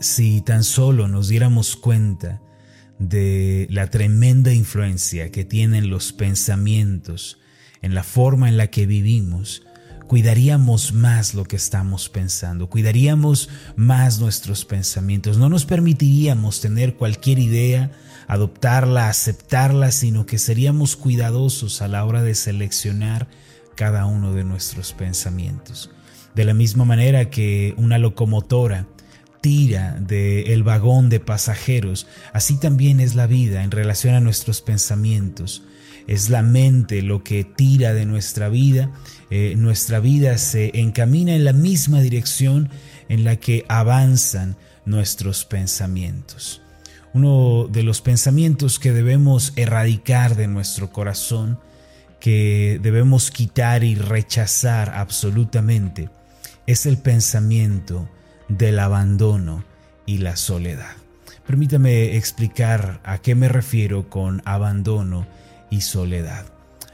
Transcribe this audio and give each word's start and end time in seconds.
Si 0.00 0.40
tan 0.40 0.64
solo 0.64 1.08
nos 1.08 1.28
diéramos 1.28 1.76
cuenta 1.76 2.40
de 2.98 3.66
la 3.68 3.88
tremenda 3.88 4.50
influencia 4.50 5.30
que 5.30 5.44
tienen 5.44 5.90
los 5.90 6.14
pensamientos 6.14 7.38
en 7.82 7.94
la 7.94 8.02
forma 8.02 8.48
en 8.48 8.56
la 8.56 8.68
que 8.68 8.86
vivimos, 8.86 9.62
cuidaríamos 10.06 10.94
más 10.94 11.34
lo 11.34 11.44
que 11.44 11.56
estamos 11.56 12.08
pensando, 12.08 12.70
cuidaríamos 12.70 13.50
más 13.76 14.20
nuestros 14.20 14.64
pensamientos, 14.64 15.36
no 15.36 15.50
nos 15.50 15.66
permitiríamos 15.66 16.62
tener 16.62 16.94
cualquier 16.94 17.38
idea, 17.38 17.92
adoptarla, 18.26 19.10
aceptarla, 19.10 19.92
sino 19.92 20.24
que 20.24 20.38
seríamos 20.38 20.96
cuidadosos 20.96 21.82
a 21.82 21.88
la 21.88 22.06
hora 22.06 22.22
de 22.22 22.34
seleccionar 22.34 23.28
cada 23.76 24.06
uno 24.06 24.32
de 24.32 24.44
nuestros 24.44 24.94
pensamientos. 24.94 25.90
De 26.34 26.46
la 26.46 26.54
misma 26.54 26.86
manera 26.86 27.28
que 27.28 27.74
una 27.76 27.98
locomotora 27.98 28.86
tira 29.40 29.96
del 30.00 30.62
vagón 30.62 31.08
de 31.08 31.20
pasajeros, 31.20 32.06
así 32.32 32.58
también 32.58 33.00
es 33.00 33.14
la 33.14 33.26
vida 33.26 33.64
en 33.64 33.70
relación 33.70 34.14
a 34.14 34.20
nuestros 34.20 34.60
pensamientos. 34.60 35.62
Es 36.06 36.28
la 36.28 36.42
mente 36.42 37.02
lo 37.02 37.22
que 37.22 37.44
tira 37.44 37.94
de 37.94 38.04
nuestra 38.04 38.48
vida, 38.48 38.90
eh, 39.30 39.54
nuestra 39.56 40.00
vida 40.00 40.38
se 40.38 40.78
encamina 40.80 41.34
en 41.34 41.44
la 41.44 41.52
misma 41.52 42.00
dirección 42.00 42.68
en 43.08 43.24
la 43.24 43.36
que 43.36 43.64
avanzan 43.68 44.56
nuestros 44.84 45.44
pensamientos. 45.44 46.62
Uno 47.12 47.68
de 47.70 47.82
los 47.82 48.00
pensamientos 48.00 48.78
que 48.78 48.92
debemos 48.92 49.52
erradicar 49.56 50.36
de 50.36 50.46
nuestro 50.46 50.90
corazón, 50.90 51.58
que 52.18 52.78
debemos 52.82 53.30
quitar 53.30 53.84
y 53.84 53.94
rechazar 53.94 54.90
absolutamente, 54.90 56.08
es 56.66 56.86
el 56.86 56.98
pensamiento 56.98 58.08
del 58.50 58.78
abandono 58.78 59.64
y 60.06 60.18
la 60.18 60.36
soledad. 60.36 60.96
Permítame 61.46 62.16
explicar 62.16 63.00
a 63.04 63.18
qué 63.18 63.34
me 63.34 63.48
refiero 63.48 64.08
con 64.10 64.42
abandono 64.44 65.26
y 65.70 65.80
soledad. 65.80 66.46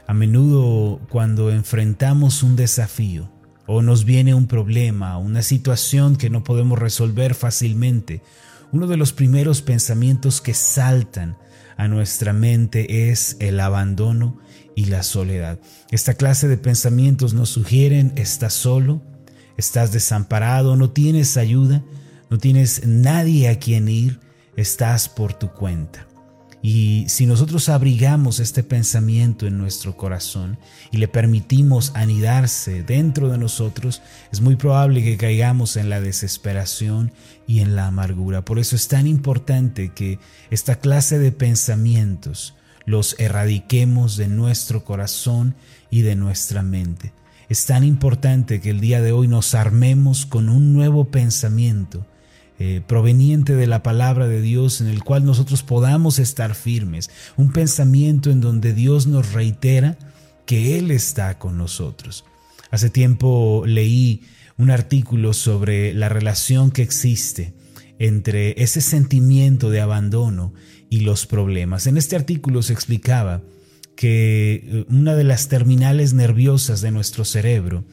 A 0.07 0.13
menudo 0.13 1.01
cuando 1.09 1.51
enfrentamos 1.51 2.41
un 2.41 2.55
desafío 2.55 3.29
o 3.65 3.81
nos 3.81 4.05
viene 4.05 4.33
un 4.33 4.47
problema, 4.47 5.17
una 5.17 5.41
situación 5.41 6.15
que 6.15 6.29
no 6.29 6.43
podemos 6.43 6.79
resolver 6.79 7.35
fácilmente, 7.35 8.21
uno 8.71 8.87
de 8.87 8.97
los 8.97 9.13
primeros 9.13 9.61
pensamientos 9.61 10.41
que 10.41 10.53
saltan 10.53 11.37
a 11.75 11.87
nuestra 11.87 12.33
mente 12.33 13.09
es 13.11 13.37
el 13.39 13.59
abandono 13.59 14.39
y 14.75 14.85
la 14.85 15.03
soledad. 15.03 15.59
Esta 15.91 16.13
clase 16.13 16.47
de 16.47 16.57
pensamientos 16.57 17.33
nos 17.33 17.49
sugieren 17.49 18.13
estás 18.15 18.53
solo, 18.53 19.01
estás 19.57 19.91
desamparado, 19.91 20.75
no 20.75 20.91
tienes 20.91 21.37
ayuda, 21.37 21.83
no 22.29 22.37
tienes 22.37 22.85
nadie 22.85 23.49
a 23.49 23.59
quien 23.59 23.89
ir, 23.89 24.19
estás 24.55 25.09
por 25.09 25.33
tu 25.33 25.51
cuenta. 25.51 26.07
Y 26.61 27.05
si 27.07 27.27
nosotros 27.27 27.69
abrigamos 27.69 28.39
este 28.39 28.63
pensamiento 28.63 29.45
en 29.47 29.57
nuestro 29.57 29.95
corazón 29.95 30.57
y 30.91 30.97
le 30.97 31.07
permitimos 31.07 31.91
anidarse 31.93 32.83
dentro 32.83 33.29
de 33.29 33.37
nosotros, 33.37 34.01
es 34.31 34.41
muy 34.41 34.55
probable 34.55 35.03
que 35.03 35.17
caigamos 35.17 35.77
en 35.77 35.89
la 35.89 36.01
desesperación 36.01 37.11
y 37.45 37.59
en 37.59 37.75
la 37.75 37.87
amargura. 37.87 38.43
Por 38.43 38.59
eso 38.59 38.75
es 38.75 38.87
tan 38.87 39.07
importante 39.07 39.93
que 39.93 40.19
esta 40.49 40.75
clase 40.75 41.19
de 41.19 41.31
pensamientos 41.31 42.55
los 42.85 43.15
erradiquemos 43.19 44.17
de 44.17 44.27
nuestro 44.27 44.83
corazón 44.83 45.55
y 45.91 46.01
de 46.01 46.15
nuestra 46.15 46.63
mente. 46.63 47.13
Es 47.49 47.65
tan 47.65 47.85
importante 47.85 48.59
que 48.59 48.71
el 48.71 48.81
día 48.81 49.01
de 49.01 49.13
hoy 49.13 49.29
nos 49.29 49.55
armemos 49.55 50.25
con 50.25 50.49
un 50.49 50.73
nuevo 50.73 51.05
pensamiento 51.05 52.05
eh, 52.59 52.81
proveniente 52.85 53.55
de 53.55 53.67
la 53.67 53.83
palabra 53.83 54.27
de 54.27 54.41
Dios 54.41 54.81
en 54.81 54.87
el 54.87 55.01
cual 55.03 55.23
nosotros 55.23 55.63
podamos 55.63 56.19
estar 56.19 56.55
firmes, 56.55 57.09
un 57.37 57.53
pensamiento 57.53 58.31
en 58.31 58.41
donde 58.41 58.73
Dios 58.73 59.07
nos 59.07 59.31
reitera 59.31 59.97
que 60.45 60.77
Él 60.77 60.91
está 60.91 61.39
con 61.39 61.57
nosotros. 61.57 62.25
Hace 62.69 62.89
tiempo 62.89 63.63
leí 63.65 64.23
un 64.57 64.69
artículo 64.69 65.31
sobre 65.31 65.93
la 65.93 66.09
relación 66.09 66.71
que 66.71 66.81
existe 66.81 67.53
entre 67.97 68.61
ese 68.61 68.81
sentimiento 68.81 69.69
de 69.69 69.79
abandono 69.79 70.53
y 70.89 71.01
los 71.01 71.25
problemas. 71.25 71.87
En 71.87 71.95
este 71.95 72.17
artículo 72.17 72.61
se 72.61 72.73
explicaba 72.73 73.41
que 73.97 74.63
eh, 74.63 74.85
una 74.89 75.15
de 75.15 75.25
las 75.25 75.49
terminales 75.49 76.13
nerviosas 76.13 76.79
de 76.79 76.91
nuestro 76.91 77.25
cerebro 77.25 77.83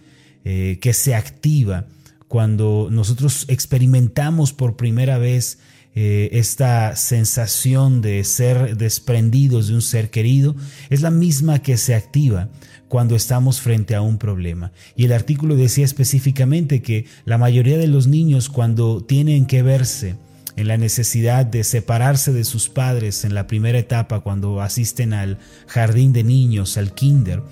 eh, 0.45 0.79
que 0.81 0.93
se 0.93 1.17
activa 1.17 1.87
cuando 2.29 2.89
nosotros 2.91 3.47
experimentamos 3.49 4.53
por 4.53 4.77
primera 4.77 5.19
vez 5.19 5.59
eh, 5.97 6.29
esta 6.33 6.95
sensación 6.97 8.03
de 8.03 8.23
ser 8.25 8.77
desprendidos 8.77 9.69
de 9.69 9.75
un 9.75 9.83
ser 9.83 10.11
querido, 10.11 10.55
es 10.91 11.01
la 11.01 11.11
misma 11.11 11.61
que 11.61 11.77
se 11.77 11.95
activa 11.95 12.51
cuando 12.89 13.17
estamos 13.17 13.61
frente 13.61 13.95
a 13.95 14.03
un 14.03 14.19
problema. 14.19 14.73
Y 14.97 15.05
el 15.05 15.13
artículo 15.13 15.57
decía 15.57 15.85
específicamente 15.85 16.83
que 16.83 17.07
la 17.25 17.39
mayoría 17.39 17.79
de 17.79 17.87
los 17.87 18.09
niños 18.09 18.51
cuando 18.51 19.03
tienen 19.05 19.47
que 19.47 19.63
verse 19.63 20.17
en 20.57 20.69
la 20.69 20.77
necesidad 20.77 21.47
de 21.47 21.65
separarse 21.65 22.33
de 22.33 22.45
sus 22.45 22.69
padres 22.69 23.25
en 23.25 23.35
la 23.35 23.47
primera 23.47 23.79
etapa, 23.79 24.21
cuando 24.21 24.61
asisten 24.61 25.13
al 25.13 25.39
jardín 25.67 26.13
de 26.13 26.25
niños, 26.25 26.77
al 26.77 26.95
kinder, 26.95 27.43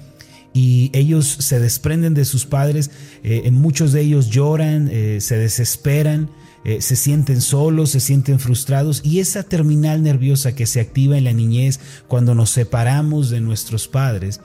y 0.55 0.91
ellos 0.93 1.27
se 1.27 1.59
desprenden 1.61 2.15
de 2.15 2.25
sus 2.25 2.47
padres, 2.47 2.91
eh, 3.23 3.51
muchos 3.51 3.93
de 3.93 4.03
ellos 4.03 4.29
lloran, 4.29 4.89
eh, 4.93 5.19
se 5.21 5.37
desesperan, 5.37 6.31
eh, 6.65 6.81
se 6.81 6.95
sienten 6.95 7.41
solos, 7.41 7.91
se 7.91 8.01
sienten 8.01 8.39
frustrados 8.39 9.01
y 9.05 9.19
esa 9.19 9.43
terminal 9.43 10.03
nerviosa 10.03 10.55
que 10.55 10.67
se 10.67 10.81
activa 10.81 11.19
en 11.19 11.25
la 11.25 11.33
niñez 11.33 11.81
cuando 12.07 12.35
nos 12.37 12.51
separamos 12.51 13.31
de 13.31 13.41
nuestros 13.41 13.89
padres 13.89 14.41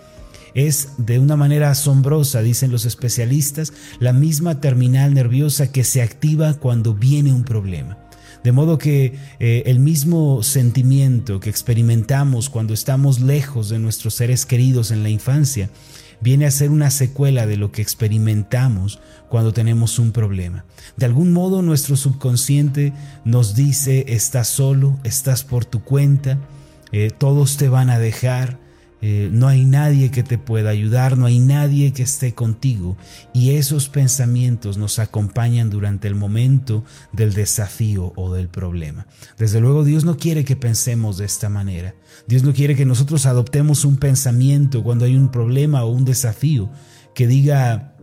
es 0.56 0.90
de 0.98 1.20
una 1.20 1.36
manera 1.36 1.70
asombrosa, 1.70 2.42
dicen 2.42 2.72
los 2.72 2.86
especialistas, 2.86 3.74
la 4.00 4.14
misma 4.14 4.60
terminal 4.60 5.14
nerviosa 5.14 5.72
que 5.72 5.84
se 5.84 6.02
activa 6.02 6.56
cuando 6.56 6.96
viene 6.96 7.32
un 7.32 7.44
problema. 7.44 8.07
De 8.48 8.54
modo 8.54 8.78
que 8.78 9.14
el 9.40 9.80
mismo 9.80 10.42
sentimiento 10.42 11.42
que 11.42 11.50
experimentamos 11.50 12.50
cuando 12.50 12.74
estamos 12.74 13.20
lejos 13.20 13.68
de 13.68 13.78
nuestros 13.78 14.14
seres 14.14 14.46
queridos 14.46 14.92
en 14.92 15.04
la 15.04 15.10
infancia 15.10 15.70
viene 16.22 16.46
a 16.46 16.52
ser 16.52 16.70
una 16.70 16.90
secuela 16.90 17.46
de 17.46 17.58
lo 17.58 17.74
que 17.74 17.82
experimentamos 17.82 19.02
cuando 19.28 19.52
tenemos 19.52 20.00
un 20.00 20.14
problema. 20.14 20.64
De 20.96 21.06
algún 21.06 21.34
modo 21.34 21.62
nuestro 21.62 21.98
subconsciente 21.98 22.94
nos 23.26 23.54
dice, 23.54 24.06
estás 24.08 24.48
solo, 24.48 24.98
estás 25.04 25.44
por 25.44 25.66
tu 25.66 25.84
cuenta, 25.84 26.40
eh, 26.94 27.12
todos 27.18 27.58
te 27.58 27.68
van 27.68 27.90
a 27.90 28.00
dejar, 28.00 28.60
eh, 29.00 29.30
no 29.32 29.48
hay 29.48 29.64
nadie 29.64 30.10
que 30.10 30.24
te 30.24 30.40
pueda 30.40 30.72
ayudar, 30.72 31.18
no 31.18 31.28
hay 31.28 31.40
nadie 31.40 31.94
que 31.94 32.04
esté 32.04 32.34
contigo. 32.34 32.98
Y 33.34 33.52
esos 33.52 33.90
pensamientos 33.90 34.78
nos 34.78 34.98
acompañan 35.00 35.70
durante 35.70 36.08
el 36.08 36.16
momento 36.16 36.84
del 37.14 37.34
desafío 37.34 38.14
o 38.16 38.34
del 38.34 38.50
problema. 38.50 39.06
Desde 39.38 39.60
luego 39.60 39.84
Dios 39.84 40.04
no 40.04 40.18
quiere 40.18 40.44
que 40.46 40.56
pensemos 40.56 41.18
de 41.18 41.26
esta 41.26 41.50
manera. 41.50 41.94
Dios 42.28 42.44
no 42.44 42.54
quiere 42.54 42.76
que 42.76 42.86
nosotros 42.86 43.26
adoptemos 43.26 43.86
un 43.86 43.98
pensamiento 43.98 44.84
cuando 44.84 45.06
hay 45.06 45.16
un 45.16 45.30
problema 45.30 45.84
o 45.84 45.92
un 45.92 46.06
desafío 46.06 46.70
que 47.14 47.28
diga 47.28 47.94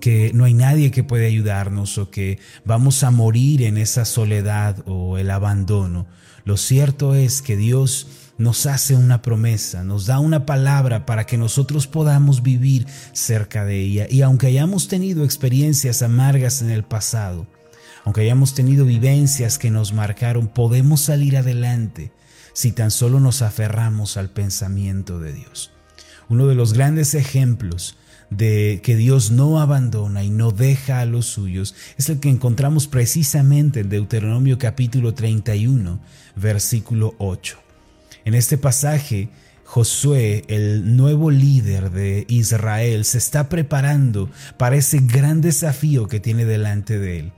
que 0.00 0.32
no 0.34 0.44
hay 0.44 0.54
nadie 0.54 0.90
que 0.90 1.04
puede 1.04 1.26
ayudarnos 1.26 1.98
o 1.98 2.10
que 2.10 2.38
vamos 2.64 3.02
a 3.04 3.10
morir 3.10 3.62
en 3.62 3.76
esa 3.76 4.04
soledad 4.04 4.82
o 4.86 5.18
el 5.18 5.30
abandono. 5.30 6.06
Lo 6.44 6.56
cierto 6.56 7.14
es 7.14 7.42
que 7.42 7.56
Dios 7.56 8.23
nos 8.38 8.66
hace 8.66 8.96
una 8.96 9.22
promesa, 9.22 9.84
nos 9.84 10.06
da 10.06 10.18
una 10.18 10.46
palabra 10.46 11.06
para 11.06 11.24
que 11.24 11.36
nosotros 11.36 11.86
podamos 11.86 12.42
vivir 12.42 12.86
cerca 13.12 13.64
de 13.64 13.80
ella. 13.80 14.06
Y 14.10 14.22
aunque 14.22 14.48
hayamos 14.48 14.88
tenido 14.88 15.24
experiencias 15.24 16.02
amargas 16.02 16.62
en 16.62 16.70
el 16.70 16.84
pasado, 16.84 17.46
aunque 18.04 18.22
hayamos 18.22 18.54
tenido 18.54 18.84
vivencias 18.84 19.58
que 19.58 19.70
nos 19.70 19.92
marcaron, 19.92 20.48
podemos 20.48 21.00
salir 21.00 21.36
adelante 21.36 22.12
si 22.52 22.72
tan 22.72 22.90
solo 22.90 23.20
nos 23.20 23.42
aferramos 23.42 24.16
al 24.16 24.30
pensamiento 24.30 25.20
de 25.20 25.32
Dios. 25.32 25.70
Uno 26.28 26.46
de 26.46 26.54
los 26.54 26.72
grandes 26.72 27.14
ejemplos 27.14 27.96
de 28.30 28.80
que 28.82 28.96
Dios 28.96 29.30
no 29.30 29.60
abandona 29.60 30.24
y 30.24 30.30
no 30.30 30.50
deja 30.50 31.00
a 31.00 31.06
los 31.06 31.26
suyos 31.26 31.74
es 31.98 32.08
el 32.08 32.20
que 32.20 32.30
encontramos 32.30 32.86
precisamente 32.88 33.80
en 33.80 33.90
Deuteronomio 33.90 34.58
capítulo 34.58 35.14
31, 35.14 36.00
versículo 36.36 37.14
8. 37.18 37.63
En 38.24 38.34
este 38.34 38.56
pasaje, 38.56 39.28
Josué, 39.64 40.44
el 40.48 40.96
nuevo 40.96 41.30
líder 41.30 41.90
de 41.90 42.24
Israel, 42.28 43.04
se 43.04 43.18
está 43.18 43.48
preparando 43.48 44.30
para 44.56 44.76
ese 44.76 45.00
gran 45.00 45.40
desafío 45.40 46.08
que 46.08 46.20
tiene 46.20 46.44
delante 46.44 46.98
de 46.98 47.20
él. 47.20 47.32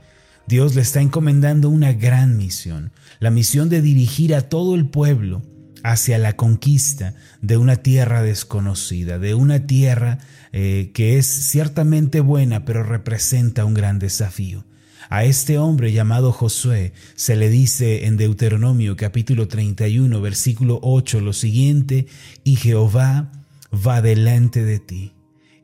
Dios 0.47 0.75
le 0.75 0.81
está 0.81 1.01
encomendando 1.01 1.69
una 1.69 1.91
gran 1.91 2.37
misión, 2.37 2.93
la 3.19 3.31
misión 3.31 3.67
de 3.67 3.81
dirigir 3.81 4.33
a 4.33 4.47
todo 4.47 4.75
el 4.75 4.87
pueblo 4.87 5.41
hacia 5.83 6.17
la 6.17 6.37
conquista 6.37 7.13
de 7.41 7.57
una 7.57 7.77
tierra 7.77 8.21
desconocida, 8.21 9.19
de 9.19 9.33
una 9.33 9.67
tierra 9.67 10.19
eh, 10.53 10.91
que 10.93 11.17
es 11.17 11.27
ciertamente 11.27 12.21
buena, 12.21 12.63
pero 12.63 12.83
representa 12.83 13.65
un 13.65 13.73
gran 13.73 13.99
desafío. 13.99 14.63
A 15.09 15.23
este 15.23 15.57
hombre 15.57 15.93
llamado 15.93 16.33
Josué 16.33 16.91
se 17.15 17.35
le 17.37 17.49
dice 17.49 18.05
en 18.05 18.17
Deuteronomio 18.17 18.97
capítulo 18.97 19.47
31 19.47 20.19
versículo 20.19 20.79
8 20.81 21.21
lo 21.21 21.31
siguiente, 21.31 22.07
y 22.43 22.57
Jehová 22.57 23.31
va 23.73 24.01
delante 24.01 24.65
de 24.65 24.79
ti, 24.79 25.13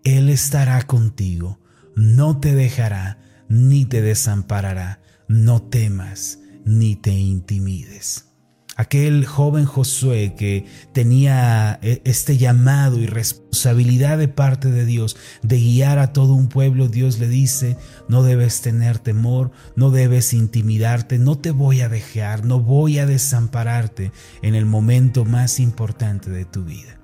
Él 0.04 0.30
estará 0.30 0.84
contigo, 0.84 1.60
no 1.96 2.40
te 2.40 2.56
dejará 2.56 3.20
ni 3.50 3.86
te 3.86 4.02
desamparará, 4.02 5.02
no 5.28 5.62
temas 5.62 6.40
ni 6.66 6.96
te 6.96 7.12
intimides. 7.12 8.33
Aquel 8.76 9.26
joven 9.26 9.66
Josué 9.66 10.34
que 10.36 10.66
tenía 10.94 11.80
eh, 11.84 12.02
este 12.06 12.38
llamado 12.38 13.00
y 13.00 13.06
responsabilidad 13.06 14.18
de 14.18 14.28
parte 14.28 14.72
de 14.72 14.86
Dios 14.86 15.16
de 15.44 15.60
guiar 15.60 16.00
a 16.00 16.12
todo 16.12 16.34
un 16.34 16.48
pueblo, 16.48 16.88
Dios 16.88 17.20
le 17.20 17.28
dice, 17.28 17.78
no 18.08 18.24
debes 18.24 18.62
tener 18.62 18.98
temor, 18.98 19.52
no 19.76 19.92
debes 19.92 20.34
intimidarte, 20.34 21.20
no 21.20 21.38
te 21.38 21.52
voy 21.52 21.82
a 21.82 21.90
dejar, 21.90 22.46
no 22.46 22.60
voy 22.60 22.98
a 22.98 23.06
desampararte 23.06 24.12
en 24.42 24.56
el 24.56 24.66
momento 24.66 25.24
más 25.24 25.60
importante 25.60 26.32
de 26.32 26.46
tu 26.46 26.64
vida. 26.64 26.98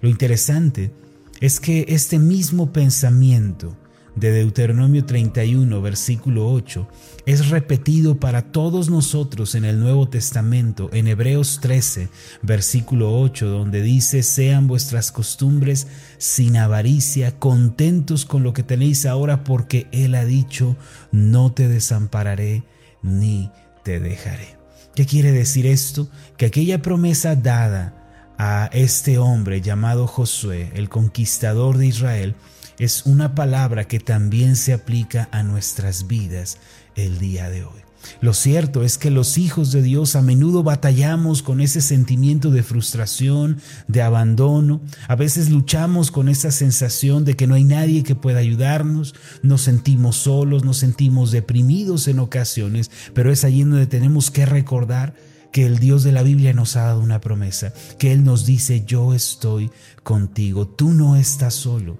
Lo 0.00 0.08
interesante 0.08 0.92
es 1.40 1.60
que 1.60 1.86
este 1.88 2.18
mismo 2.18 2.72
pensamiento 2.72 3.76
de 4.14 4.30
Deuteronomio 4.30 5.04
31, 5.04 5.80
versículo 5.80 6.50
8, 6.50 6.88
es 7.24 7.50
repetido 7.50 8.16
para 8.16 8.52
todos 8.52 8.90
nosotros 8.90 9.54
en 9.54 9.64
el 9.64 9.78
Nuevo 9.78 10.08
Testamento, 10.08 10.90
en 10.92 11.06
Hebreos 11.06 11.60
13, 11.60 12.08
versículo 12.42 13.18
8, 13.20 13.48
donde 13.48 13.80
dice, 13.80 14.22
sean 14.22 14.66
vuestras 14.66 15.12
costumbres 15.12 15.86
sin 16.18 16.56
avaricia, 16.56 17.38
contentos 17.38 18.24
con 18.24 18.42
lo 18.42 18.52
que 18.52 18.64
tenéis 18.64 19.06
ahora, 19.06 19.44
porque 19.44 19.86
Él 19.92 20.14
ha 20.14 20.24
dicho, 20.24 20.76
no 21.12 21.52
te 21.52 21.68
desampararé 21.68 22.64
ni 23.02 23.50
te 23.84 24.00
dejaré. 24.00 24.56
¿Qué 24.94 25.06
quiere 25.06 25.32
decir 25.32 25.66
esto? 25.66 26.08
Que 26.36 26.46
aquella 26.46 26.82
promesa 26.82 27.36
dada 27.36 28.34
a 28.36 28.68
este 28.72 29.18
hombre 29.18 29.60
llamado 29.60 30.06
Josué, 30.06 30.72
el 30.74 30.88
conquistador 30.88 31.78
de 31.78 31.86
Israel, 31.86 32.34
es 32.78 33.06
una 33.06 33.34
palabra 33.34 33.84
que 33.84 34.00
también 34.00 34.56
se 34.56 34.72
aplica 34.72 35.28
a 35.30 35.42
nuestras 35.42 36.08
vidas 36.08 36.58
el 36.96 37.18
día 37.18 37.50
de 37.50 37.64
hoy. 37.64 37.82
Lo 38.20 38.34
cierto 38.34 38.82
es 38.82 38.98
que 38.98 39.10
los 39.10 39.38
hijos 39.38 39.72
de 39.72 39.82
Dios 39.82 40.16
a 40.16 40.22
menudo 40.22 40.62
batallamos 40.62 41.42
con 41.42 41.60
ese 41.60 41.80
sentimiento 41.80 42.50
de 42.50 42.62
frustración, 42.62 43.58
de 43.88 44.02
abandono. 44.02 44.80
A 45.08 45.16
veces 45.16 45.50
luchamos 45.50 46.10
con 46.10 46.28
esa 46.28 46.50
sensación 46.50 47.24
de 47.24 47.34
que 47.34 47.46
no 47.46 47.54
hay 47.54 47.64
nadie 47.64 48.02
que 48.02 48.14
pueda 48.14 48.40
ayudarnos. 48.40 49.14
Nos 49.42 49.62
sentimos 49.62 50.16
solos, 50.16 50.64
nos 50.64 50.78
sentimos 50.78 51.30
deprimidos 51.30 52.08
en 52.08 52.18
ocasiones, 52.18 52.90
pero 53.14 53.30
es 53.30 53.44
allí 53.44 53.62
donde 53.62 53.86
tenemos 53.86 54.30
que 54.30 54.46
recordar 54.46 55.14
que 55.52 55.66
el 55.66 55.78
Dios 55.78 56.02
de 56.02 56.12
la 56.12 56.22
Biblia 56.22 56.54
nos 56.54 56.76
ha 56.76 56.84
dado 56.84 57.00
una 57.00 57.20
promesa, 57.20 57.74
que 57.98 58.12
Él 58.12 58.24
nos 58.24 58.46
dice, 58.46 58.84
yo 58.86 59.14
estoy 59.14 59.70
contigo, 60.02 60.66
tú 60.66 60.92
no 60.92 61.16
estás 61.16 61.54
solo. 61.54 61.98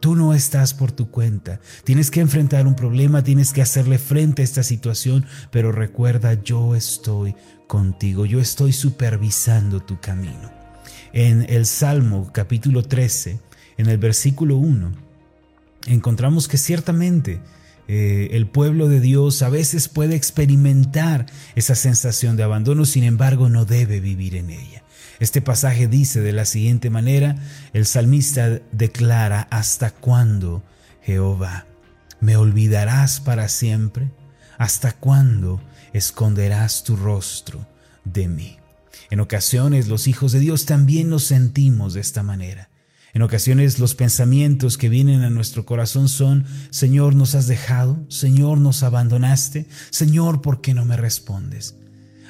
Tú 0.00 0.14
no 0.14 0.34
estás 0.34 0.74
por 0.74 0.92
tu 0.92 1.10
cuenta. 1.10 1.60
Tienes 1.84 2.10
que 2.10 2.20
enfrentar 2.20 2.66
un 2.66 2.76
problema, 2.76 3.24
tienes 3.24 3.52
que 3.52 3.62
hacerle 3.62 3.98
frente 3.98 4.42
a 4.42 4.44
esta 4.44 4.62
situación, 4.62 5.26
pero 5.50 5.72
recuerda, 5.72 6.42
yo 6.42 6.74
estoy 6.74 7.34
contigo, 7.66 8.26
yo 8.26 8.40
estoy 8.40 8.72
supervisando 8.72 9.80
tu 9.80 10.00
camino. 10.00 10.52
En 11.12 11.46
el 11.48 11.64
Salmo 11.66 12.30
capítulo 12.32 12.82
13, 12.82 13.40
en 13.78 13.88
el 13.88 13.98
versículo 13.98 14.56
1, 14.56 14.92
encontramos 15.86 16.48
que 16.48 16.58
ciertamente 16.58 17.40
eh, 17.86 18.28
el 18.32 18.46
pueblo 18.46 18.88
de 18.88 19.00
Dios 19.00 19.42
a 19.42 19.48
veces 19.48 19.88
puede 19.88 20.14
experimentar 20.14 21.26
esa 21.54 21.74
sensación 21.74 22.36
de 22.36 22.42
abandono, 22.42 22.84
sin 22.84 23.04
embargo 23.04 23.48
no 23.48 23.64
debe 23.64 24.00
vivir 24.00 24.36
en 24.36 24.50
ella. 24.50 24.83
Este 25.20 25.40
pasaje 25.40 25.86
dice 25.86 26.20
de 26.20 26.32
la 26.32 26.44
siguiente 26.44 26.90
manera, 26.90 27.36
el 27.72 27.86
salmista 27.86 28.60
declara, 28.72 29.46
¿hasta 29.50 29.90
cuándo, 29.90 30.62
Jehová? 31.02 31.66
¿Me 32.20 32.36
olvidarás 32.36 33.20
para 33.20 33.48
siempre? 33.48 34.10
¿Hasta 34.58 34.92
cuándo 34.92 35.60
esconderás 35.92 36.84
tu 36.84 36.96
rostro 36.96 37.66
de 38.04 38.28
mí? 38.28 38.58
En 39.10 39.20
ocasiones 39.20 39.88
los 39.88 40.08
hijos 40.08 40.32
de 40.32 40.40
Dios 40.40 40.66
también 40.66 41.08
nos 41.08 41.24
sentimos 41.24 41.94
de 41.94 42.00
esta 42.00 42.22
manera. 42.22 42.70
En 43.12 43.22
ocasiones 43.22 43.78
los 43.78 43.94
pensamientos 43.94 44.76
que 44.76 44.88
vienen 44.88 45.22
a 45.22 45.30
nuestro 45.30 45.64
corazón 45.64 46.08
son, 46.08 46.46
Señor, 46.70 47.14
nos 47.14 47.36
has 47.36 47.46
dejado, 47.46 48.04
Señor, 48.08 48.58
nos 48.58 48.82
abandonaste, 48.82 49.68
Señor, 49.90 50.42
¿por 50.42 50.60
qué 50.60 50.74
no 50.74 50.84
me 50.84 50.96
respondes? 50.96 51.76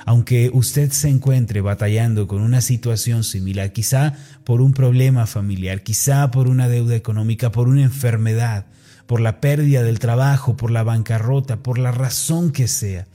Aunque 0.05 0.51
usted 0.53 0.91
se 0.91 1.09
encuentre 1.09 1.61
batallando 1.61 2.27
con 2.27 2.43
una 2.43 2.61
situación 2.61 3.25
similar, 3.25 3.73
quizá 3.73 4.15
por 4.45 4.61
un 4.61 4.73
problema 4.73 5.27
familiar, 5.27 5.83
quizá 5.83 6.31
por 6.31 6.49
una 6.49 6.69
deuda 6.69 6.95
económica, 6.95 7.53
por 7.53 7.69
una 7.69 7.83
enfermedad, 7.83 8.67
por 9.07 9.21
la 9.21 9.41
pérdida 9.41 9.83
del 9.83 9.99
trabajo, 9.99 10.57
por 10.57 10.71
la 10.71 10.83
bancarrota, 10.83 11.63
por 11.63 11.79
la 11.79 11.93
razón 11.93 12.53
que 12.53 12.69
sea, 12.69 13.07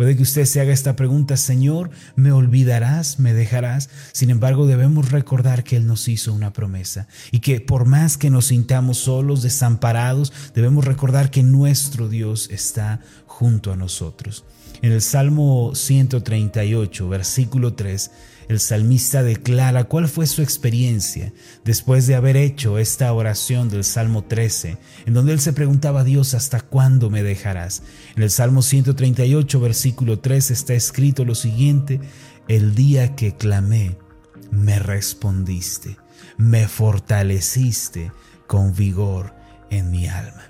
Puede 0.00 0.16
que 0.16 0.22
usted 0.22 0.46
se 0.46 0.62
haga 0.62 0.72
esta 0.72 0.96
pregunta, 0.96 1.36
Señor, 1.36 1.90
¿me 2.16 2.32
olvidarás? 2.32 3.18
¿Me 3.18 3.34
dejarás? 3.34 3.90
Sin 4.12 4.30
embargo, 4.30 4.66
debemos 4.66 5.10
recordar 5.10 5.62
que 5.62 5.76
Él 5.76 5.86
nos 5.86 6.08
hizo 6.08 6.32
una 6.32 6.54
promesa 6.54 7.06
y 7.30 7.40
que 7.40 7.60
por 7.60 7.84
más 7.84 8.16
que 8.16 8.30
nos 8.30 8.46
sintamos 8.46 8.96
solos, 8.96 9.42
desamparados, 9.42 10.32
debemos 10.54 10.86
recordar 10.86 11.30
que 11.30 11.42
nuestro 11.42 12.08
Dios 12.08 12.48
está 12.50 13.00
junto 13.26 13.72
a 13.72 13.76
nosotros. 13.76 14.44
En 14.82 14.92
el 14.92 15.02
Salmo 15.02 15.74
138, 15.74 17.08
versículo 17.08 17.74
3, 17.74 18.10
el 18.48 18.60
salmista 18.60 19.22
declara 19.22 19.84
cuál 19.84 20.08
fue 20.08 20.26
su 20.26 20.40
experiencia 20.40 21.32
después 21.64 22.06
de 22.06 22.14
haber 22.14 22.38
hecho 22.38 22.78
esta 22.78 23.12
oración 23.12 23.68
del 23.68 23.84
Salmo 23.84 24.24
13, 24.24 24.78
en 25.04 25.14
donde 25.14 25.32
él 25.32 25.40
se 25.40 25.52
preguntaba 25.52 26.00
a 26.00 26.04
Dios, 26.04 26.32
¿hasta 26.32 26.62
cuándo 26.62 27.10
me 27.10 27.22
dejarás? 27.22 27.82
En 28.16 28.22
el 28.22 28.30
Salmo 28.30 28.62
138, 28.62 29.60
versículo 29.60 30.18
3 30.18 30.50
está 30.50 30.72
escrito 30.72 31.26
lo 31.26 31.34
siguiente, 31.34 32.00
el 32.48 32.74
día 32.74 33.14
que 33.14 33.36
clamé, 33.36 33.98
me 34.50 34.78
respondiste, 34.78 35.98
me 36.38 36.66
fortaleciste 36.66 38.12
con 38.46 38.74
vigor 38.74 39.34
en 39.70 39.90
mi 39.90 40.08
alma. 40.08 40.49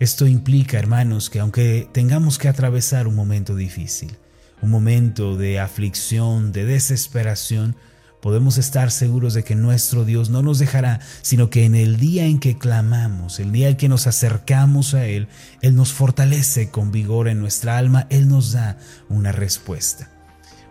Esto 0.00 0.28
implica, 0.28 0.78
hermanos, 0.78 1.28
que 1.28 1.40
aunque 1.40 1.88
tengamos 1.92 2.38
que 2.38 2.48
atravesar 2.48 3.08
un 3.08 3.16
momento 3.16 3.56
difícil, 3.56 4.16
un 4.62 4.70
momento 4.70 5.36
de 5.36 5.58
aflicción, 5.58 6.52
de 6.52 6.64
desesperación, 6.64 7.74
podemos 8.22 8.58
estar 8.58 8.92
seguros 8.92 9.34
de 9.34 9.42
que 9.42 9.56
nuestro 9.56 10.04
Dios 10.04 10.30
no 10.30 10.40
nos 10.40 10.60
dejará, 10.60 11.00
sino 11.22 11.50
que 11.50 11.64
en 11.64 11.74
el 11.74 11.96
día 11.96 12.26
en 12.26 12.38
que 12.38 12.58
clamamos, 12.58 13.40
el 13.40 13.50
día 13.50 13.70
en 13.70 13.76
que 13.76 13.88
nos 13.88 14.06
acercamos 14.06 14.94
a 14.94 15.04
Él, 15.06 15.26
Él 15.62 15.74
nos 15.74 15.92
fortalece 15.92 16.70
con 16.70 16.92
vigor 16.92 17.26
en 17.26 17.40
nuestra 17.40 17.76
alma, 17.76 18.06
Él 18.08 18.28
nos 18.28 18.52
da 18.52 18.78
una 19.08 19.32
respuesta. 19.32 20.17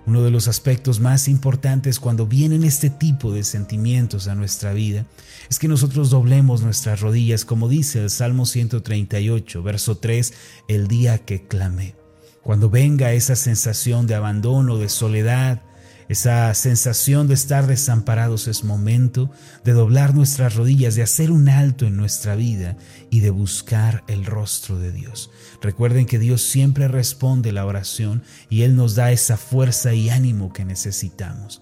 Uno 0.08 0.24
de 0.24 0.32
los 0.32 0.48
aspectos 0.48 1.02
más 1.02 1.28
importantes 1.28 2.00
cuando 2.00 2.28
vienen 2.28 2.64
este 2.64 2.90
tipo 2.90 3.34
de 3.34 3.44
sentimientos 3.44 4.30
a 4.30 4.36
nuestra 4.36 4.72
vida 4.72 5.06
es 5.50 5.60
que 5.60 5.68
nosotros 5.68 6.10
doblemos 6.10 6.62
nuestras 6.62 7.02
rodillas, 7.02 7.44
como 7.44 7.68
dice 7.68 8.02
el 8.02 8.10
Salmo 8.10 8.46
138, 8.46 9.62
verso 9.62 9.98
3, 9.98 10.34
el 10.70 10.88
día 10.88 11.18
que 11.18 11.46
clamé. 11.46 11.94
Cuando 12.42 12.70
venga 12.70 13.12
esa 13.12 13.36
sensación 13.36 14.08
de 14.08 14.16
abandono, 14.16 14.78
de 14.78 14.88
soledad, 14.88 15.62
esa 16.10 16.54
sensación 16.54 17.28
de 17.28 17.34
estar 17.34 17.68
desamparados 17.68 18.48
es 18.48 18.64
momento 18.64 19.30
de 19.66 19.74
doblar 19.74 20.16
nuestras 20.16 20.56
rodillas, 20.56 20.96
de 20.96 21.04
hacer 21.04 21.32
un 21.32 21.50
alto 21.50 21.86
en 21.86 21.98
nuestra 21.98 22.36
vida 22.36 22.78
y 23.10 23.20
de 23.20 23.30
buscar 23.30 24.04
el 24.08 24.26
rostro 24.26 24.80
de 24.80 24.92
Dios. 24.94 25.32
Recuerden 25.62 26.06
que 26.06 26.20
Dios 26.20 26.44
siempre 26.44 26.88
responde 26.88 27.52
la 27.52 27.66
oración 27.66 28.24
y 28.50 28.62
Él 28.62 28.76
nos 28.76 28.96
da 28.96 29.12
esa 29.12 29.36
fuerza 29.36 29.94
y 29.94 30.10
ánimo 30.10 30.54
que 30.54 30.64
necesitamos. 30.64 31.62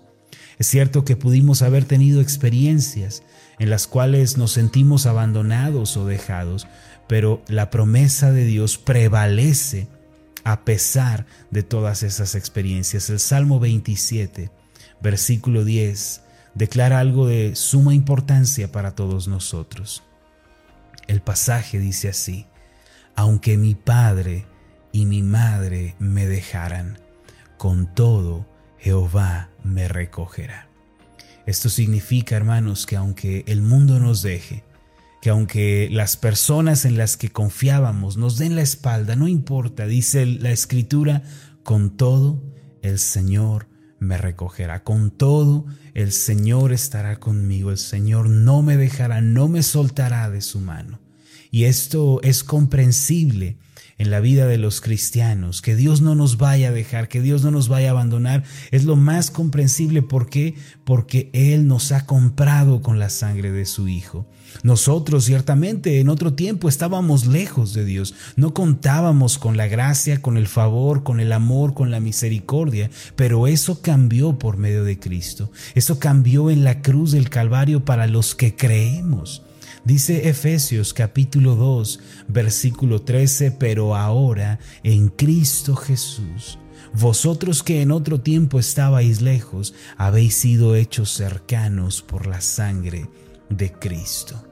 Es 0.60 0.68
cierto 0.68 1.04
que 1.04 1.18
pudimos 1.18 1.62
haber 1.64 1.86
tenido 1.86 2.22
experiencias 2.22 3.24
en 3.60 3.70
las 3.70 3.88
cuales 3.88 4.38
nos 4.38 4.52
sentimos 4.52 5.06
abandonados 5.06 5.98
o 5.98 6.06
dejados, 6.06 6.68
pero 7.08 7.44
la 7.48 7.70
promesa 7.70 8.32
de 8.32 8.46
Dios 8.46 8.78
prevalece 8.78 9.88
a 10.46 10.64
pesar 10.64 11.26
de 11.52 11.64
todas 11.64 12.04
esas 12.04 12.36
experiencias. 12.36 13.10
El 13.10 13.20
Salmo 13.20 13.60
27, 13.60 14.52
versículo 15.02 15.66
10, 15.66 16.22
declara 16.54 17.00
algo 17.00 17.28
de 17.28 17.56
suma 17.56 17.94
importancia 17.94 18.72
para 18.72 18.96
todos 18.96 19.28
nosotros. 19.28 20.04
El 21.08 21.22
pasaje 21.22 21.80
dice 21.80 22.10
así, 22.10 22.46
aunque 23.16 23.58
mi 23.58 23.74
padre 23.76 24.46
y 24.92 25.06
mi 25.06 25.24
madre 25.24 25.96
me 26.00 26.28
dejaran, 26.28 27.00
con 27.58 27.94
todo 27.94 28.46
Jehová 28.78 29.50
me 29.64 29.88
recogerá. 29.88 30.70
Esto 31.48 31.70
significa, 31.70 32.36
hermanos, 32.36 32.86
que 32.86 32.98
aunque 32.98 33.44
el 33.48 33.64
mundo 33.64 34.00
nos 34.00 34.22
deje, 34.22 34.64
que 35.26 35.32
aunque 35.32 35.90
las 35.92 36.18
personas 36.18 36.86
en 36.86 37.00
las 37.00 37.18
que 37.18 37.32
confiábamos 37.32 38.16
nos 38.16 38.38
den 38.38 38.56
la 38.56 38.62
espalda, 38.62 39.16
no 39.16 39.28
importa, 39.28 39.88
dice 39.88 40.24
la 40.28 40.52
escritura, 40.52 41.24
con 41.64 41.98
todo 41.98 42.44
el 42.84 43.00
Señor 43.00 43.68
me 43.98 44.20
recogerá, 44.20 44.84
con 44.84 45.10
todo 45.10 45.66
el 45.96 46.12
Señor 46.12 46.74
estará 46.74 47.20
conmigo, 47.20 47.72
el 47.72 47.80
Señor 47.80 48.30
no 48.30 48.62
me 48.62 48.78
dejará, 48.78 49.20
no 49.20 49.48
me 49.48 49.64
soltará 49.64 50.30
de 50.30 50.42
su 50.42 50.60
mano. 50.60 51.00
Y 51.50 51.64
esto 51.64 52.22
es 52.22 52.44
comprensible 52.44 53.58
en 53.98 54.12
la 54.12 54.20
vida 54.20 54.46
de 54.46 54.58
los 54.58 54.82
cristianos, 54.82 55.62
que 55.62 55.76
Dios 55.76 56.02
no 56.02 56.16
nos 56.16 56.38
vaya 56.38 56.70
a 56.70 56.72
dejar, 56.72 57.08
que 57.08 57.22
Dios 57.22 57.44
no 57.44 57.52
nos 57.52 57.70
vaya 57.70 57.90
a 57.90 57.92
abandonar, 57.92 58.44
es 58.72 58.84
lo 58.84 58.96
más 58.96 59.32
comprensible. 59.32 60.02
¿Por 60.02 60.30
qué? 60.30 60.56
Porque 60.84 61.30
Él 61.34 61.68
nos 61.68 61.92
ha 61.92 62.06
comprado 62.06 62.82
con 62.82 63.00
la 63.00 63.10
sangre 63.10 63.52
de 63.52 63.66
su 63.66 63.88
Hijo. 63.88 64.28
Nosotros 64.64 65.26
ciertamente 65.26 66.00
en 66.00 66.10
otro 66.10 66.34
tiempo 66.34 66.70
estábamos 66.70 67.26
lejos 67.26 67.74
de 67.74 67.86
Dios, 67.86 68.14
no 68.36 68.54
contábamos 68.54 69.38
con 69.38 69.58
la 69.58 69.68
gracia, 69.68 70.22
con 70.22 70.38
el 70.38 70.48
favor, 70.48 71.04
con 71.04 71.20
el 71.20 71.32
amor, 71.32 71.74
con 71.74 71.92
la 71.92 72.00
misericordia, 72.00 72.90
pero 73.16 73.48
eso 73.48 73.82
cambió 73.82 74.40
por 74.40 74.58
medio 74.58 74.84
de 74.84 75.00
Cristo. 75.00 75.52
Eso 75.74 76.00
cambió 76.00 76.50
en 76.50 76.64
la 76.64 76.82
cruz 76.82 77.12
del 77.12 77.30
Calvario 77.30 77.86
para 77.86 78.08
los 78.08 78.36
que 78.36 78.56
creemos. 78.56 79.45
Dice 79.86 80.30
Efesios 80.30 80.96
capítulo 80.96 81.56
2, 81.56 82.00
versículo 82.28 83.04
13, 83.04 83.52
pero 83.52 83.96
ahora 83.96 84.58
en 84.82 85.10
Cristo 85.10 85.76
Jesús, 85.76 86.58
vosotros 86.92 87.62
que 87.62 87.84
en 87.84 87.92
otro 87.92 88.20
tiempo 88.20 88.58
estabais 88.58 89.22
lejos, 89.22 89.76
habéis 89.96 90.34
sido 90.34 90.76
hechos 90.76 91.12
cercanos 91.12 92.02
por 92.02 92.26
la 92.26 92.42
sangre 92.42 93.08
de 93.52 93.72
Cristo. 93.74 94.44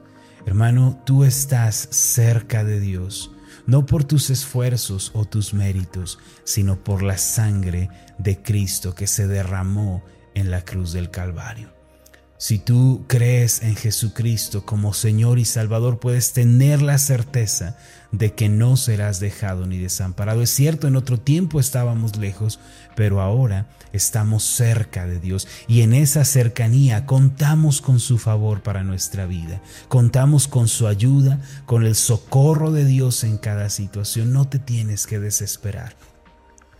Hermano, 0.46 1.02
tú 1.04 1.24
estás 1.24 1.88
cerca 1.90 2.62
de 2.62 2.78
Dios, 2.78 3.32
no 3.66 3.86
por 3.86 4.04
tus 4.04 4.30
esfuerzos 4.30 5.10
o 5.14 5.24
tus 5.24 5.52
méritos, 5.52 6.20
sino 6.44 6.84
por 6.84 7.02
la 7.02 7.18
sangre 7.18 7.90
de 8.18 8.40
Cristo 8.40 8.94
que 8.94 9.08
se 9.08 9.26
derramó 9.26 10.04
en 10.36 10.52
la 10.52 10.64
cruz 10.64 10.92
del 10.92 11.10
Calvario. 11.10 11.73
Si 12.44 12.58
tú 12.58 13.06
crees 13.06 13.62
en 13.62 13.74
Jesucristo 13.74 14.66
como 14.66 14.92
Señor 14.92 15.38
y 15.38 15.46
Salvador, 15.46 15.98
puedes 15.98 16.34
tener 16.34 16.82
la 16.82 16.98
certeza 16.98 17.78
de 18.12 18.34
que 18.34 18.50
no 18.50 18.76
serás 18.76 19.18
dejado 19.18 19.66
ni 19.66 19.78
desamparado. 19.78 20.42
Es 20.42 20.50
cierto, 20.50 20.86
en 20.86 20.96
otro 20.96 21.18
tiempo 21.18 21.58
estábamos 21.58 22.18
lejos, 22.18 22.60
pero 22.96 23.22
ahora 23.22 23.70
estamos 23.94 24.44
cerca 24.44 25.06
de 25.06 25.20
Dios 25.20 25.48
y 25.68 25.80
en 25.80 25.94
esa 25.94 26.26
cercanía 26.26 27.06
contamos 27.06 27.80
con 27.80 27.98
su 27.98 28.18
favor 28.18 28.62
para 28.62 28.84
nuestra 28.84 29.24
vida. 29.24 29.62
Contamos 29.88 30.46
con 30.46 30.68
su 30.68 30.86
ayuda, 30.86 31.40
con 31.64 31.86
el 31.86 31.94
socorro 31.94 32.72
de 32.72 32.84
Dios 32.84 33.24
en 33.24 33.38
cada 33.38 33.70
situación. 33.70 34.34
No 34.34 34.48
te 34.48 34.58
tienes 34.58 35.06
que 35.06 35.18
desesperar. 35.18 35.96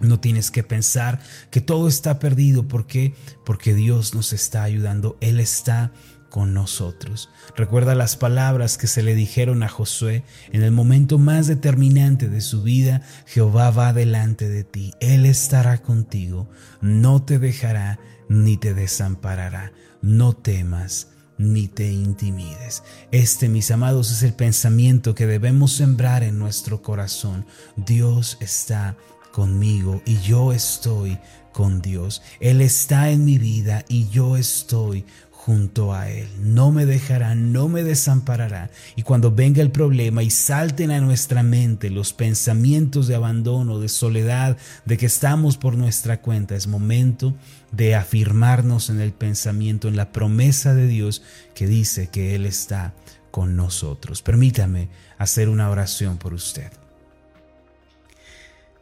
No 0.00 0.20
tienes 0.20 0.50
que 0.50 0.62
pensar 0.62 1.20
que 1.50 1.60
todo 1.60 1.88
está 1.88 2.18
perdido. 2.18 2.68
¿Por 2.68 2.86
qué? 2.86 3.14
Porque 3.44 3.74
Dios 3.74 4.14
nos 4.14 4.32
está 4.32 4.62
ayudando. 4.62 5.16
Él 5.20 5.40
está 5.40 5.92
con 6.34 6.52
nosotros. 6.52 7.30
Recuerda 7.54 7.94
las 7.94 8.16
palabras 8.16 8.76
que 8.76 8.88
se 8.88 9.04
le 9.04 9.14
dijeron 9.14 9.62
a 9.62 9.68
Josué 9.68 10.24
en 10.50 10.64
el 10.64 10.72
momento 10.72 11.16
más 11.16 11.46
determinante 11.46 12.28
de 12.28 12.40
su 12.40 12.64
vida. 12.64 13.02
Jehová 13.26 13.70
va 13.70 13.92
delante 13.92 14.48
de 14.48 14.64
ti. 14.64 14.94
Él 14.98 15.26
estará 15.26 15.80
contigo. 15.80 16.50
No 16.80 17.22
te 17.22 17.38
dejará 17.38 18.00
ni 18.28 18.56
te 18.56 18.74
desamparará. 18.74 19.72
No 20.02 20.32
temas 20.32 21.08
ni 21.38 21.68
te 21.68 21.92
intimides. 21.92 22.82
Este, 23.10 23.48
mis 23.48 23.70
amados, 23.70 24.10
es 24.10 24.22
el 24.22 24.34
pensamiento 24.34 25.14
que 25.14 25.26
debemos 25.26 25.72
sembrar 25.72 26.22
en 26.22 26.38
nuestro 26.38 26.82
corazón. 26.82 27.46
Dios 27.76 28.38
está 28.40 28.96
conmigo 29.34 30.00
y 30.06 30.18
yo 30.18 30.52
estoy 30.52 31.18
con 31.52 31.82
Dios. 31.82 32.22
Él 32.38 32.60
está 32.60 33.10
en 33.10 33.24
mi 33.24 33.38
vida 33.38 33.84
y 33.88 34.08
yo 34.08 34.36
estoy 34.36 35.04
junto 35.32 35.92
a 35.92 36.08
Él. 36.08 36.28
No 36.38 36.70
me 36.70 36.86
dejará, 36.86 37.34
no 37.34 37.68
me 37.68 37.82
desamparará. 37.82 38.70
Y 38.94 39.02
cuando 39.02 39.32
venga 39.32 39.60
el 39.60 39.72
problema 39.72 40.22
y 40.22 40.30
salten 40.30 40.92
a 40.92 41.00
nuestra 41.00 41.42
mente 41.42 41.90
los 41.90 42.12
pensamientos 42.12 43.08
de 43.08 43.16
abandono, 43.16 43.80
de 43.80 43.88
soledad, 43.88 44.56
de 44.84 44.96
que 44.96 45.06
estamos 45.06 45.56
por 45.56 45.76
nuestra 45.76 46.20
cuenta, 46.20 46.54
es 46.54 46.68
momento 46.68 47.34
de 47.72 47.96
afirmarnos 47.96 48.88
en 48.88 49.00
el 49.00 49.12
pensamiento, 49.12 49.88
en 49.88 49.96
la 49.96 50.12
promesa 50.12 50.74
de 50.74 50.86
Dios 50.86 51.22
que 51.56 51.66
dice 51.66 52.06
que 52.06 52.36
Él 52.36 52.46
está 52.46 52.94
con 53.32 53.56
nosotros. 53.56 54.22
Permítame 54.22 54.90
hacer 55.18 55.48
una 55.48 55.70
oración 55.70 56.18
por 56.18 56.34
usted. 56.34 56.83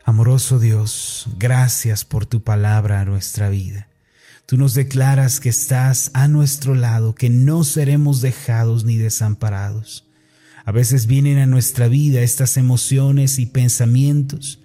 Amoroso 0.04 0.59
Dios, 0.59 1.28
gracias 1.38 2.04
por 2.04 2.26
tu 2.26 2.42
palabra 2.42 3.00
a 3.00 3.04
nuestra 3.04 3.49
vida. 3.49 3.88
Tú 4.47 4.56
nos 4.56 4.75
declaras 4.75 5.38
que 5.38 5.49
estás 5.49 6.11
a 6.12 6.26
nuestro 6.26 6.75
lado, 6.75 7.14
que 7.14 7.30
no 7.30 7.62
seremos 7.62 8.21
dejados 8.21 8.85
ni 8.85 8.97
desamparados. 8.97 10.09
A 10.64 10.73
veces 10.73 11.06
vienen 11.06 11.38
a 11.38 11.47
nuestra 11.47 11.87
vida 11.87 12.21
estas 12.21 12.56
emociones 12.56 13.38
y 13.38 13.47
pensamientos. 13.47 14.61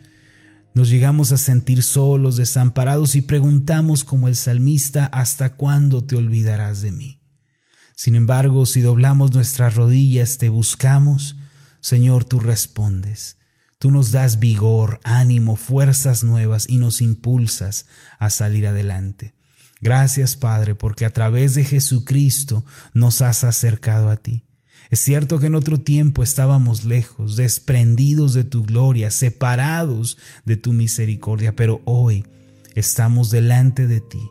Nos 0.73 0.89
llegamos 0.89 1.31
a 1.31 1.37
sentir 1.37 1.83
solos, 1.83 2.35
desamparados 2.35 3.15
y 3.15 3.21
preguntamos 3.21 4.03
como 4.03 4.27
el 4.27 4.35
salmista, 4.35 5.05
¿hasta 5.05 5.55
cuándo 5.55 6.03
te 6.03 6.15
olvidarás 6.15 6.81
de 6.81 6.91
mí? 6.91 7.21
Sin 7.95 8.15
embargo, 8.15 8.65
si 8.65 8.81
doblamos 8.81 9.35
nuestras 9.35 9.75
rodillas, 9.75 10.39
te 10.39 10.49
buscamos, 10.49 11.35
Señor, 11.79 12.25
tú 12.25 12.39
respondes. 12.39 13.36
Tú 13.79 13.91
nos 13.91 14.11
das 14.11 14.39
vigor, 14.39 14.99
ánimo, 15.03 15.55
fuerzas 15.55 16.23
nuevas 16.23 16.67
y 16.67 16.77
nos 16.77 17.01
impulsas 17.01 17.85
a 18.17 18.29
salir 18.31 18.65
adelante. 18.65 19.35
Gracias 19.81 20.35
Padre, 20.35 20.73
porque 20.73 21.05
a 21.05 21.11
través 21.13 21.53
de 21.53 21.63
Jesucristo 21.63 22.65
nos 22.93 23.21
has 23.21 23.43
acercado 23.43 24.09
a 24.09 24.17
ti. 24.17 24.45
Es 24.89 24.99
cierto 24.99 25.39
que 25.39 25.47
en 25.47 25.55
otro 25.55 25.79
tiempo 25.79 26.23
estábamos 26.23 26.85
lejos, 26.85 27.35
desprendidos 27.35 28.33
de 28.33 28.45
tu 28.45 28.63
gloria, 28.63 29.11
separados 29.11 30.17
de 30.45 30.57
tu 30.57 30.73
misericordia, 30.73 31.55
pero 31.55 31.81
hoy 31.85 32.25
estamos 32.73 33.29
delante 33.29 33.85
de 33.85 34.01
ti. 34.01 34.21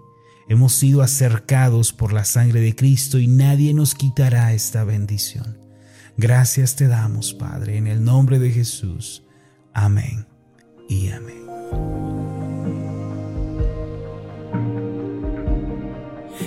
Hemos 0.48 0.74
sido 0.74 1.02
acercados 1.02 1.92
por 1.92 2.12
la 2.12 2.24
sangre 2.24 2.60
de 2.60 2.74
Cristo 2.74 3.18
y 3.18 3.26
nadie 3.26 3.74
nos 3.74 3.94
quitará 3.94 4.52
esta 4.54 4.82
bendición. 4.84 5.58
Gracias 6.16 6.76
te 6.76 6.88
damos, 6.88 7.34
Padre, 7.34 7.76
en 7.76 7.86
el 7.86 8.02
nombre 8.02 8.38
de 8.38 8.50
Jesús. 8.50 9.25
Amén 9.78 10.26
y 10.88 11.10
amén. 11.10 12.15